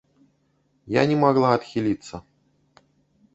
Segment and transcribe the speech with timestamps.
[0.95, 2.15] Я не магла адхіліцца.